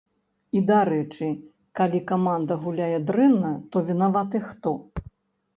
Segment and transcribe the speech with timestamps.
[0.59, 1.27] І, дарэчы,
[1.79, 4.75] калі каманда гуляе дрэнна, то вінаваты хто?